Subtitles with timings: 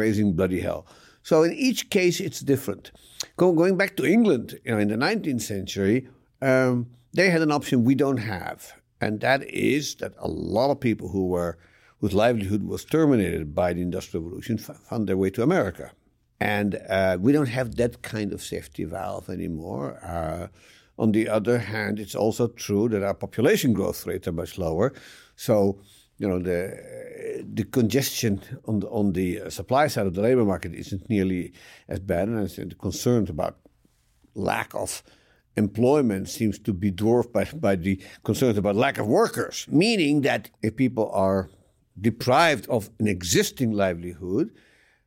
[0.00, 0.86] raising bloody hell.
[1.22, 2.90] So in each case, it's different.
[3.36, 6.08] Go, going back to England, you know, in the 19th century,
[6.40, 10.80] um, they had an option we don't have, and that is that a lot of
[10.80, 11.58] people who were
[12.00, 15.92] whose livelihood was terminated by the Industrial Revolution found their way to America,
[16.40, 19.98] and uh, we don't have that kind of safety valve anymore.
[20.02, 20.46] Uh,
[20.98, 24.92] on the other hand, it's also true that our population growth rates are much lower,
[25.36, 25.78] so
[26.20, 26.62] you know the
[27.54, 31.52] the congestion on the on the supply side of the labor market isn't nearly
[31.88, 33.56] as bad, and the concerns about
[34.34, 35.02] lack of
[35.56, 39.66] employment seems to be dwarfed by, by the concerns about lack of workers.
[39.70, 41.48] Meaning that if people are
[42.00, 44.50] deprived of an existing livelihood,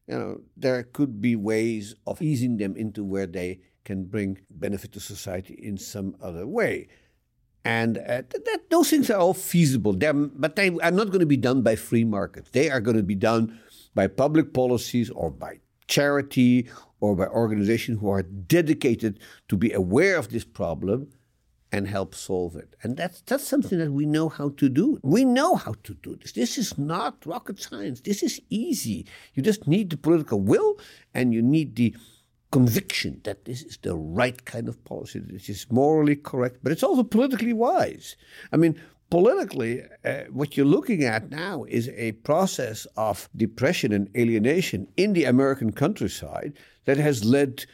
[0.08, 4.92] you know there could be ways of easing them into where they can bring benefit
[4.94, 6.88] to society in some other way.
[7.66, 11.26] And uh, that, those things are all feasible, They're, but they are not going to
[11.26, 12.50] be done by free markets.
[12.52, 13.58] They are going to be done
[13.96, 16.68] by public policies or by charity
[17.00, 21.08] or by organizations who are dedicated to be aware of this problem
[21.72, 22.76] and help solve it.
[22.84, 25.00] And that's, that's something that we know how to do.
[25.02, 26.34] We know how to do this.
[26.34, 28.02] This is not rocket science.
[28.02, 29.08] This is easy.
[29.34, 30.78] You just need the political will
[31.16, 31.96] and you need the
[32.54, 36.84] conviction that this is the right kind of policy, this is morally correct, but it's
[36.84, 38.16] also politically wise.
[38.52, 38.80] I mean,
[39.10, 45.14] politically, uh, what you're looking at now is a process of depression and alienation in
[45.14, 46.54] the American countryside
[46.86, 47.66] that has led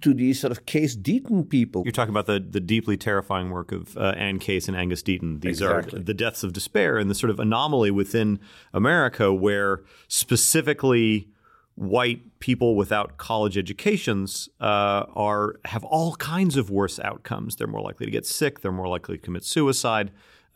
[0.00, 1.84] to these sort of Case Deaton people.
[1.84, 5.42] You're talking about the, the deeply terrifying work of uh, Anne Case and Angus Deaton.
[5.42, 6.00] These exactly.
[6.00, 8.40] are the deaths of despair and the sort of anomaly within
[8.72, 11.28] America where specifically
[11.76, 17.56] white people without college educations uh, are have all kinds of worse outcomes.
[17.56, 18.60] They're more likely to get sick.
[18.60, 20.12] They're more likely to commit suicide,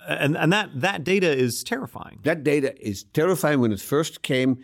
[0.06, 2.20] and and that that data is terrifying.
[2.22, 3.60] That data is terrifying.
[3.60, 4.58] When it first came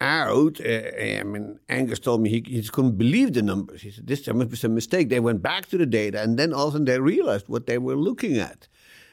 [0.00, 3.82] out, uh, I mean, Angus told me he, he couldn't believe the numbers.
[3.82, 6.54] He said, "This must be some mistake." They went back to the data, and then
[6.54, 8.68] all of a sudden they realized what they were looking at.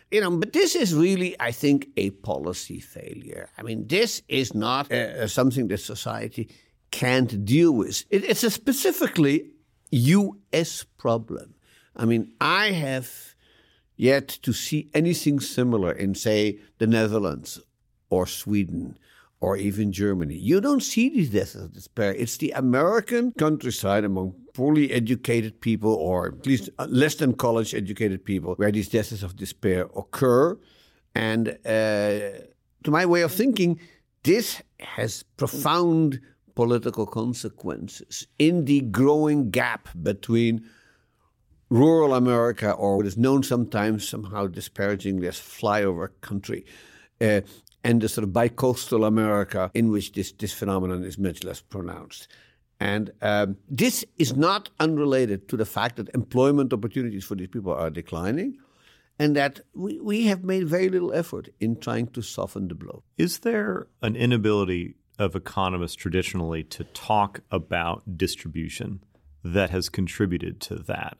[0.09, 3.49] You know, but this is really, I think, a policy failure.
[3.57, 6.49] I mean, this is not uh, something that society
[6.91, 8.05] can't deal with.
[8.09, 9.51] It, it's a specifically
[9.91, 10.83] U.S.
[10.97, 11.55] problem.
[11.95, 13.35] I mean, I have
[13.95, 17.59] yet to see anything similar in, say, the Netherlands
[18.09, 18.97] or Sweden
[19.39, 20.35] or even Germany.
[20.35, 22.13] You don't see these deaths of despair.
[22.13, 28.25] It's the American countryside among poorly educated people, or at least less than college educated
[28.25, 30.57] people, where these deaths of despair occur.
[31.13, 32.45] And uh,
[32.83, 33.79] to my way of thinking,
[34.23, 36.19] this has profound
[36.57, 40.67] political consequences in the growing gap between
[41.69, 46.65] rural America, or what is known sometimes somehow disparagingly as flyover country,
[47.21, 47.41] uh,
[47.83, 52.27] and the sort of bicoastal America in which this, this phenomenon is much less pronounced.
[52.79, 57.71] And um, this is not unrelated to the fact that employment opportunities for these people
[57.71, 58.57] are declining
[59.19, 63.03] and that we, we have made very little effort in trying to soften the blow.
[63.15, 69.03] Is there an inability of economists traditionally to talk about distribution
[69.43, 71.17] that has contributed to that.